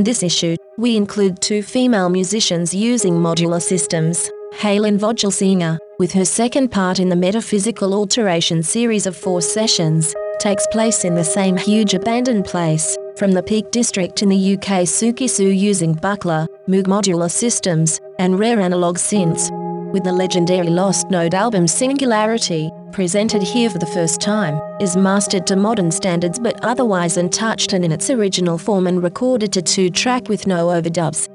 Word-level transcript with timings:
In 0.00 0.04
this 0.04 0.22
issue, 0.22 0.56
we 0.78 0.96
include 0.96 1.42
two 1.42 1.62
female 1.62 2.08
musicians 2.08 2.72
using 2.72 3.12
modular 3.12 3.60
systems. 3.60 4.30
Hélène 4.54 4.98
Vogelsinger, 4.98 5.76
with 5.98 6.10
her 6.12 6.24
second 6.24 6.70
part 6.70 6.98
in 7.00 7.10
the 7.10 7.16
Metaphysical 7.16 7.92
Alteration 7.92 8.62
series 8.62 9.06
of 9.06 9.14
four 9.14 9.42
sessions, 9.42 10.14
takes 10.38 10.66
place 10.68 11.04
in 11.04 11.14
the 11.14 11.22
same 11.22 11.54
huge 11.54 11.92
abandoned 11.92 12.46
place, 12.46 12.96
from 13.18 13.32
the 13.32 13.42
Peak 13.42 13.70
District 13.72 14.22
in 14.22 14.30
the 14.30 14.54
UK 14.54 14.88
Suki 14.88 15.28
Sou 15.28 15.48
using 15.48 15.94
Buchla, 15.94 16.48
Moog 16.66 16.84
modular 16.84 17.30
systems, 17.30 18.00
and 18.18 18.38
rare 18.38 18.58
analog 18.58 18.96
synths. 18.96 19.50
With 19.92 20.04
the 20.04 20.14
legendary 20.14 20.70
Lost 20.70 21.10
Node 21.10 21.34
album 21.34 21.68
Singularity, 21.68 22.70
presented 22.92 23.42
here 23.42 23.70
for 23.70 23.78
the 23.78 23.86
first 23.86 24.20
time, 24.20 24.60
is 24.80 24.96
mastered 24.96 25.46
to 25.46 25.56
modern 25.56 25.90
standards 25.90 26.38
but 26.38 26.62
otherwise 26.64 27.16
untouched 27.16 27.72
and 27.72 27.84
in 27.84 27.92
its 27.92 28.10
original 28.10 28.58
form 28.58 28.86
and 28.86 29.02
recorded 29.02 29.52
to 29.52 29.62
two 29.62 29.90
track 29.90 30.28
with 30.28 30.46
no 30.46 30.68
overdubs. 30.68 31.28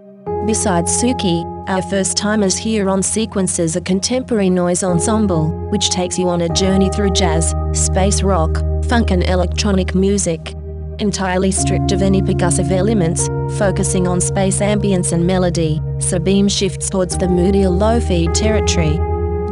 Besides 0.45 0.91
Suki, 1.01 1.43
our 1.67 1.81
first 1.81 2.15
timers 2.17 2.55
here 2.55 2.89
on 2.89 3.01
Sequences 3.01 3.75
a 3.75 3.81
contemporary 3.81 4.49
noise 4.49 4.83
ensemble, 4.83 5.49
which 5.71 5.89
takes 5.89 6.19
you 6.19 6.29
on 6.29 6.41
a 6.41 6.49
journey 6.49 6.89
through 6.89 7.11
jazz, 7.11 7.55
space 7.73 8.21
rock, 8.21 8.61
funk, 8.85 9.09
and 9.09 9.23
electronic 9.23 9.95
music. 9.95 10.53
Entirely 10.99 11.51
stripped 11.51 11.91
of 11.91 12.01
any 12.01 12.21
percussive 12.21 12.71
elements, 12.71 13.27
focusing 13.57 14.07
on 14.07 14.21
space 14.21 14.59
ambience 14.59 15.11
and 15.11 15.25
melody, 15.25 15.81
Sabine 15.99 16.47
shifts 16.47 16.89
towards 16.89 17.17
the 17.17 17.27
moodier 17.27 17.69
lo-fi 17.69 18.27
territory. 18.27 18.99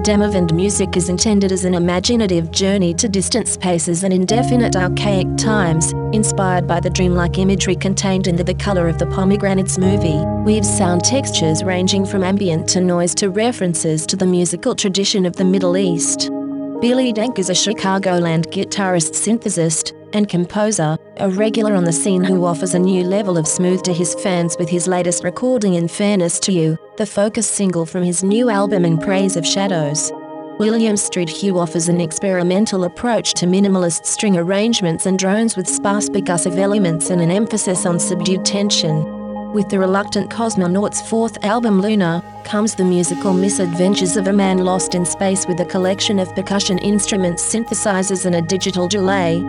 Demavend 0.03 0.51
music 0.51 0.97
is 0.97 1.07
intended 1.07 1.53
as 1.53 1.63
an 1.63 1.73
imaginative 1.73 2.51
journey 2.51 2.93
to 2.93 3.07
distant 3.07 3.47
spaces 3.47 4.03
and 4.03 4.13
indefinite 4.13 4.75
archaic 4.75 5.27
times, 5.37 5.93
inspired 6.11 6.67
by 6.67 6.81
the 6.81 6.89
dreamlike 6.89 7.37
imagery 7.37 7.77
contained 7.77 8.27
in 8.27 8.35
the 8.35 8.43
The 8.43 8.53
Color 8.53 8.89
of 8.89 8.97
the 8.97 9.05
Pomegranates 9.05 9.77
movie, 9.77 10.19
weaves 10.43 10.67
sound 10.67 11.05
textures 11.05 11.63
ranging 11.63 12.05
from 12.05 12.21
ambient 12.21 12.67
to 12.71 12.81
noise 12.81 13.15
to 13.15 13.29
references 13.29 14.05
to 14.07 14.17
the 14.17 14.25
musical 14.25 14.75
tradition 14.75 15.25
of 15.25 15.37
the 15.37 15.45
Middle 15.45 15.77
East. 15.77 16.30
Billy 16.83 17.14
Dank 17.14 17.39
is 17.39 17.49
a 17.49 17.54
Chicagoland 17.54 18.48
guitarist 18.48 19.14
synthesist 19.14 19.94
and 20.14 20.27
composer, 20.27 20.98
a 21.16 21.30
regular 21.30 21.76
on 21.76 21.86
the 21.86 21.94
scene 21.94 22.26
who 22.26 22.44
offers 22.44 22.73
a 22.73 22.80
new 22.80 23.05
level 23.05 23.38
of 23.38 23.48
smooth 23.48 23.82
to 23.83 23.94
his 23.94 24.14
fans 24.16 24.58
with 24.60 24.67
his 24.67 24.86
latest 24.86 25.23
recording 25.23 25.76
In 25.76 25.88
Fairness 25.88 26.42
to 26.42 26.52
You, 26.52 26.77
the 26.98 27.05
focus 27.05 27.48
single 27.48 27.86
from 27.86 28.04
his 28.04 28.22
new 28.22 28.49
album 28.49 28.83
In 28.83 28.98
Praise 28.98 29.38
of 29.38 29.48
Shadows. 29.48 30.11
William 30.60 30.98
Street 30.98 31.30
Hugh 31.30 31.58
offers 31.58 31.88
an 31.88 32.02
experimental 32.02 32.83
approach 32.83 33.33
to 33.36 33.45
minimalist 33.45 34.05
string 34.05 34.36
arrangements 34.36 35.05
and 35.05 35.17
drones 35.17 35.55
with 35.55 35.70
sparse 35.70 36.10
percussive 36.10 36.58
elements 36.58 37.11
and 37.11 37.22
an 37.22 37.32
emphasis 37.32 37.86
on 37.86 37.98
subdued 37.98 38.43
tension. 38.43 39.23
With 39.53 39.69
the 39.69 39.77
Reluctant 39.77 40.31
Cosmonaut's 40.31 40.99
fourth 41.08 41.37
album 41.45 41.80
Luna, 41.80 42.23
comes 42.43 42.73
the 42.73 42.83
musical 42.83 43.33
misadventures 43.33 44.17
of 44.17 44.27
a 44.27 44.33
man 44.33 44.58
lost 44.58 44.95
in 44.95 45.05
space 45.05 45.45
with 45.45 45.59
a 45.59 45.65
collection 45.65 46.17
of 46.17 46.33
percussion 46.33 46.80
instruments, 46.80 47.43
synthesizers, 47.53 48.25
and 48.25 48.33
a 48.33 48.42
digital 48.42 48.87
delay. 48.87 49.42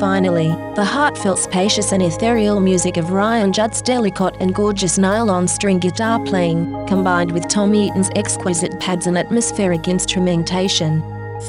Finally, 0.00 0.48
the 0.76 0.84
heartfelt, 0.84 1.38
spacious, 1.38 1.92
and 1.92 2.02
ethereal 2.02 2.58
music 2.58 2.96
of 2.96 3.10
Ryan 3.10 3.52
Judd's 3.52 3.82
delicate 3.82 4.34
and 4.40 4.54
gorgeous 4.54 4.96
nylon 4.96 5.46
string 5.46 5.78
guitar 5.78 6.18
playing, 6.24 6.86
combined 6.86 7.30
with 7.30 7.46
Tom 7.46 7.74
Eaton's 7.74 8.08
exquisite 8.16 8.80
pads 8.80 9.06
and 9.06 9.18
atmospheric 9.18 9.88
instrumentation. 9.88 11.02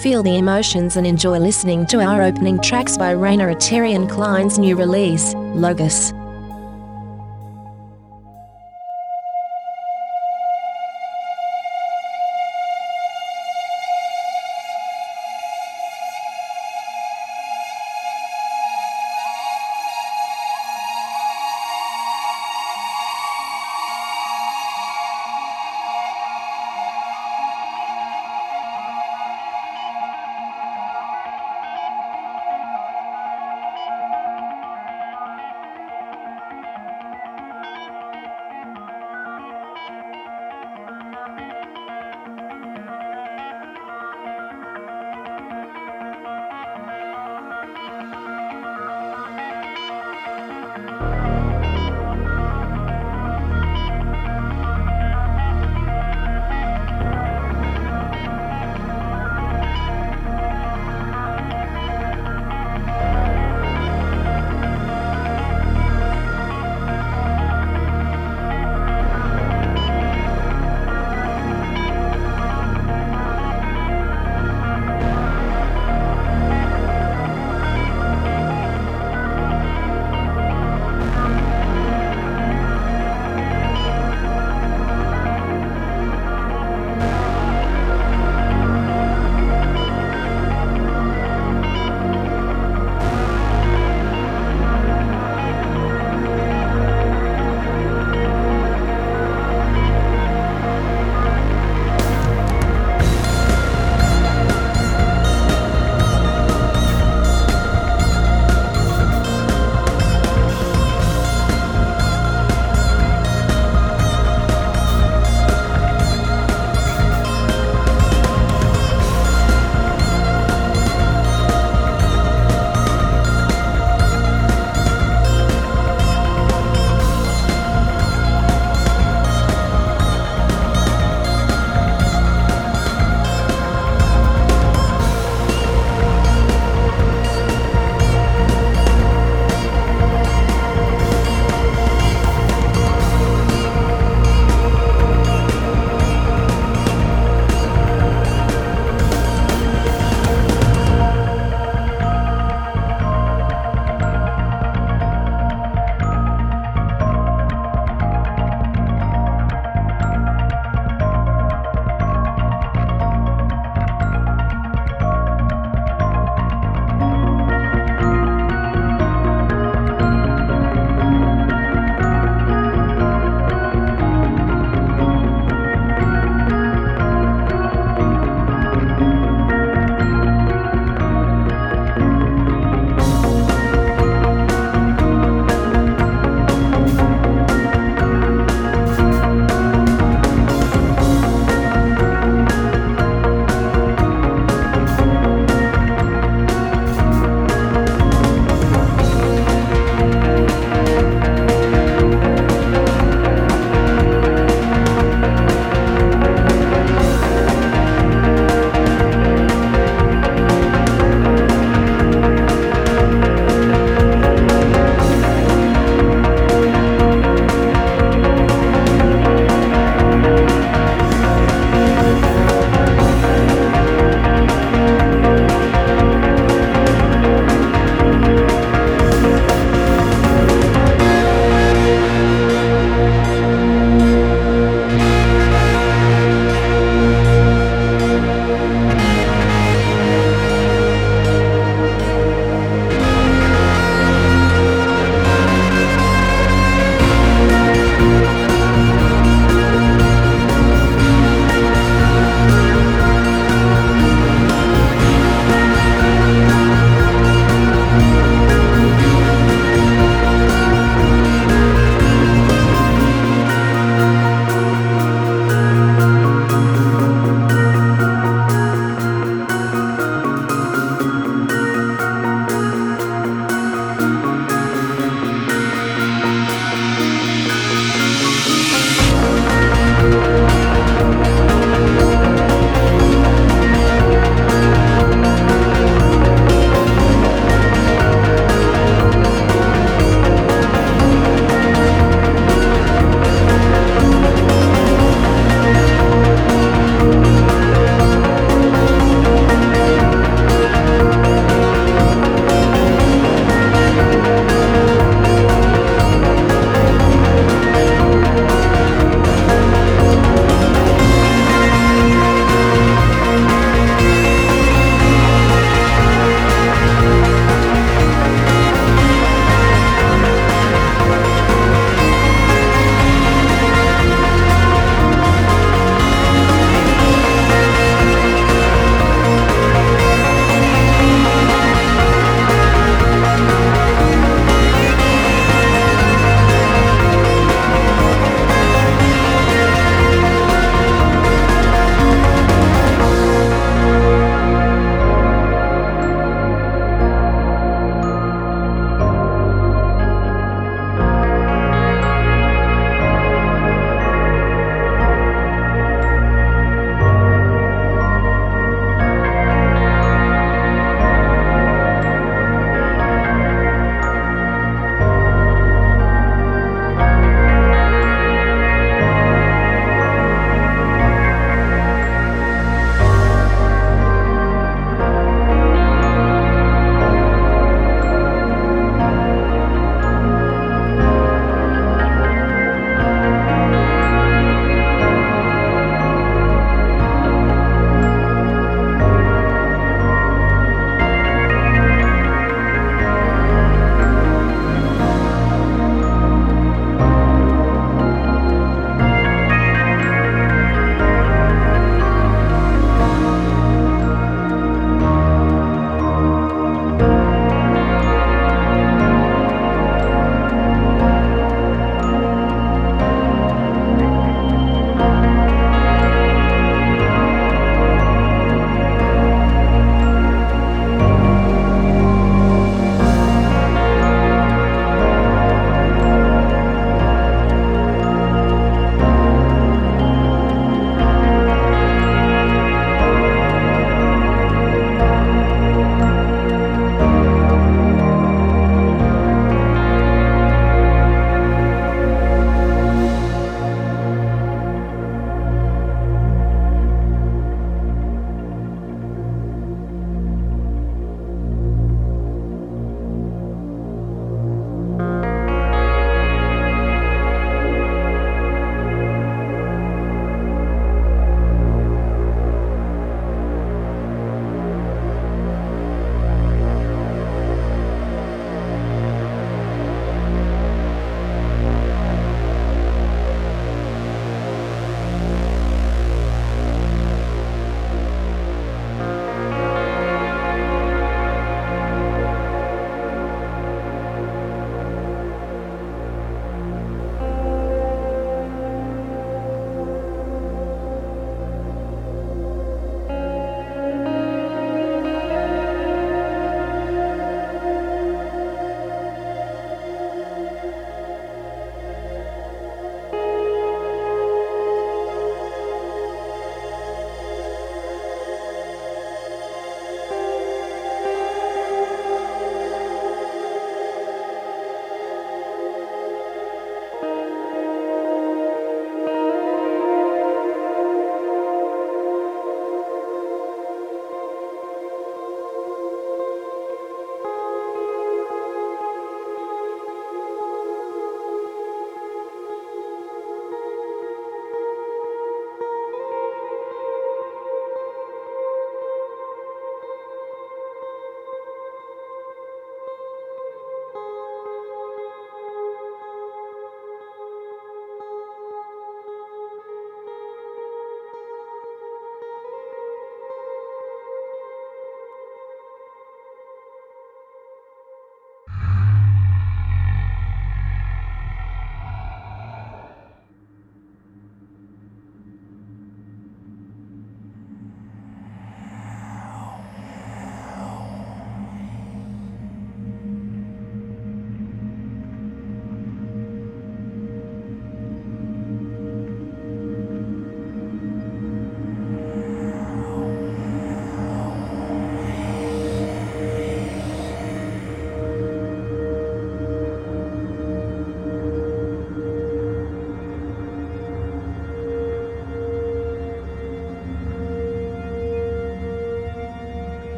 Feel 0.00 0.22
the 0.22 0.38
emotions 0.38 0.96
and 0.96 1.08
enjoy 1.08 1.38
listening 1.40 1.84
to 1.86 1.98
our 1.98 2.22
opening 2.22 2.60
tracks 2.60 2.96
by 2.96 3.10
Rainer 3.10 3.52
Otarion 3.52 4.08
Klein's 4.08 4.60
new 4.60 4.76
release, 4.76 5.34
Logos. 5.34 6.12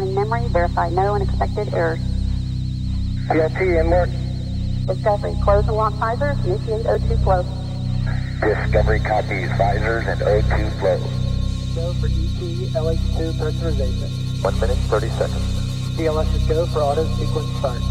Caution 0.00 0.16
and 0.16 0.16
warning 0.16 0.30
memory, 0.30 0.52
verify 0.52 0.88
no 0.88 1.14
unexpected 1.14 1.74
errors. 1.74 1.98
PLT 3.28 3.80
inward. 3.80 4.10
Discovery, 4.86 5.36
close 5.42 5.66
and 5.66 5.76
lock 5.76 5.92
visors, 5.94 6.38
initiate 6.44 6.86
O2 6.86 7.22
flow. 7.22 7.42
Discovery 8.40 9.00
copies 9.00 9.50
visors 9.58 10.06
and 10.06 10.20
O2 10.20 10.70
flow. 10.80 10.98
Go 11.74 11.92
for 11.94 12.06
ET 12.06 12.40
LH2 12.72 13.32
pressurization. 13.34 14.42
1 14.42 14.60
minute 14.60 14.78
30 14.88 15.08
seconds. 15.10 15.96
GLS 15.96 16.34
is 16.34 16.48
go 16.48 16.66
for 16.66 16.80
auto 16.80 17.04
sequence 17.16 17.48
start. 17.58 17.89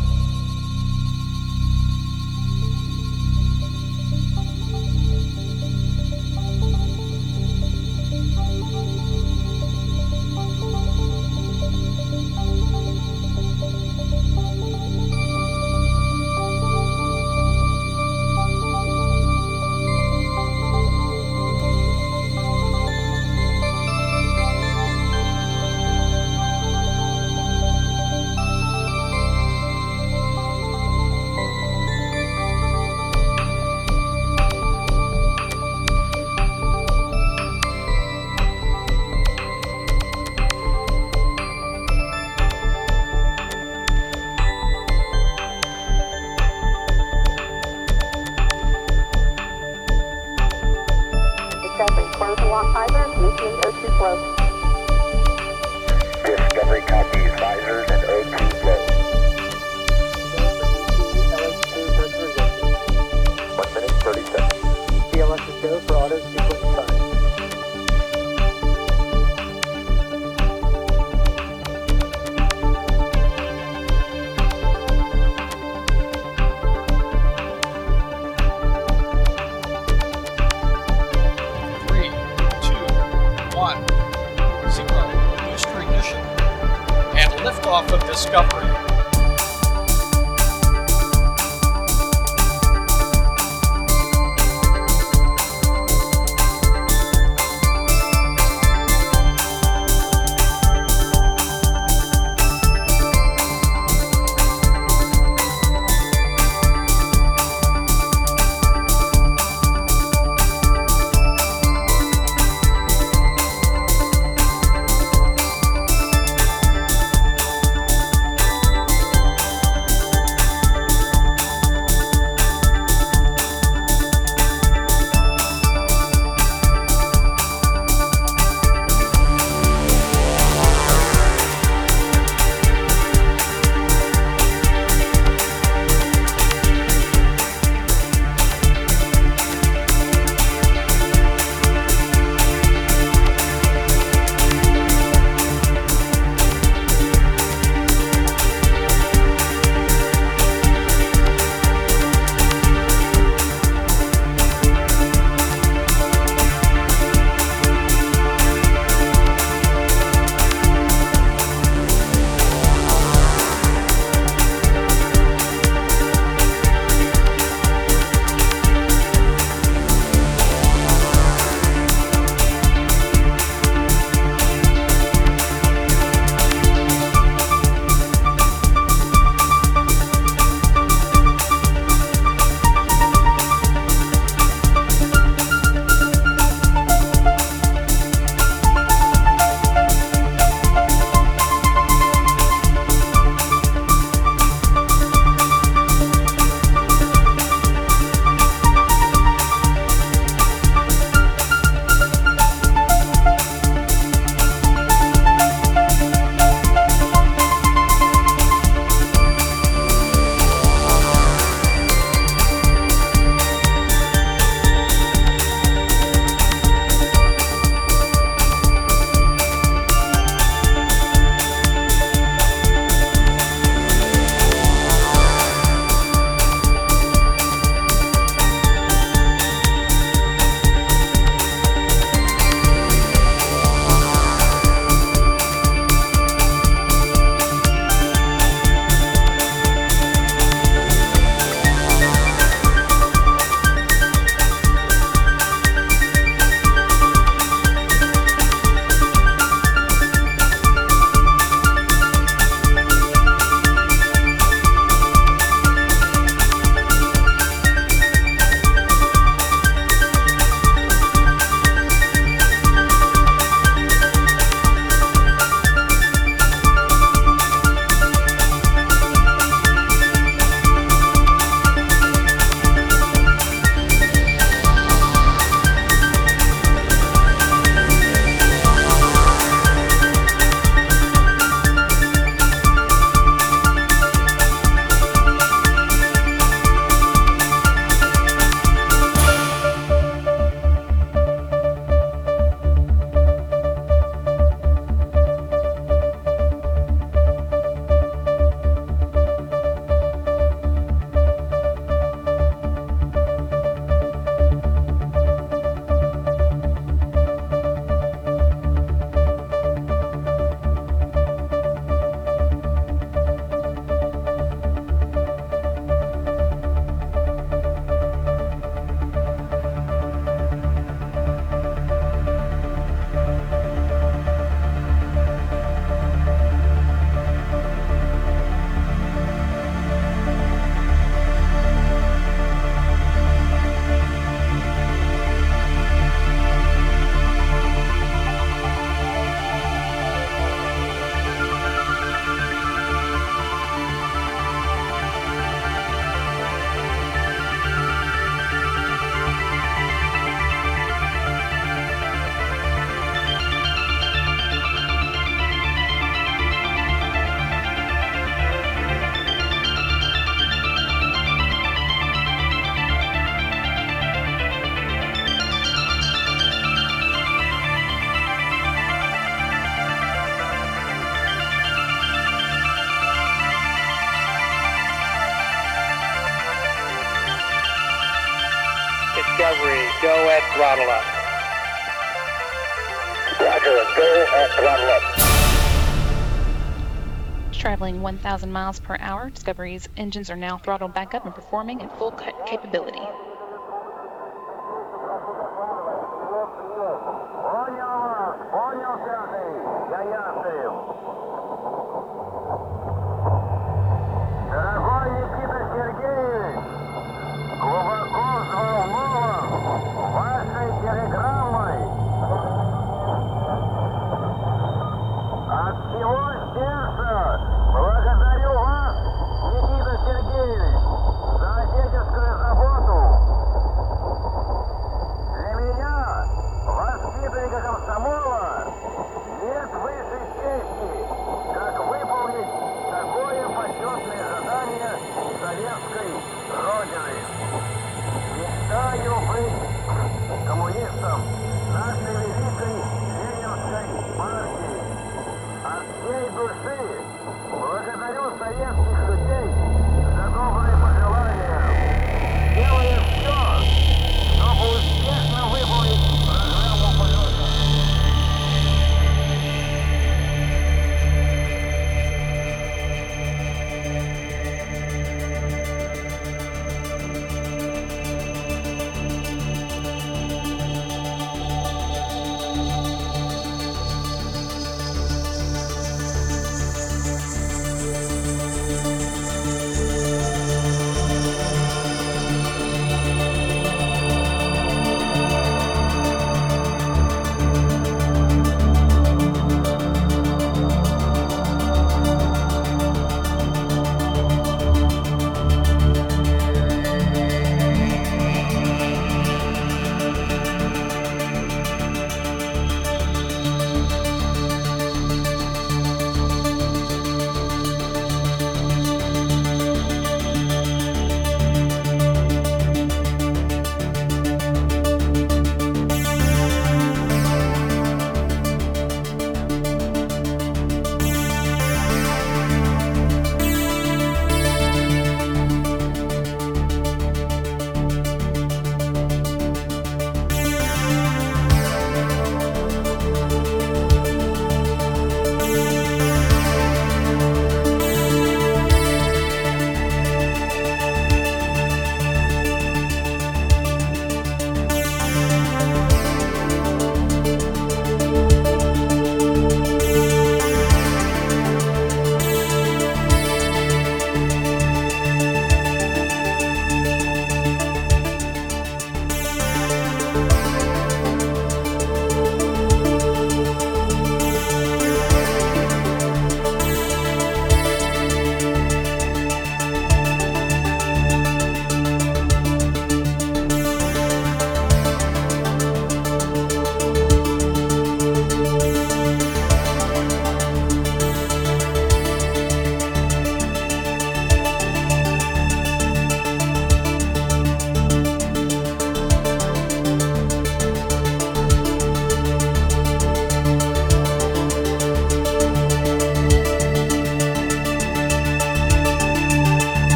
1,000 388.01 388.51
miles 388.51 388.79
per 388.79 388.97
hour, 388.99 389.29
Discovery's 389.29 389.87
engines 389.97 390.29
are 390.29 390.35
now 390.35 390.57
throttled 390.57 390.93
back 390.93 391.13
up 391.13 391.25
and 391.25 391.33
performing 391.35 391.81
at 391.81 391.97
full 391.97 392.11
capability. 392.45 393.01